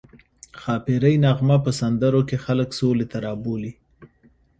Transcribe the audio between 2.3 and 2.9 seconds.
خلک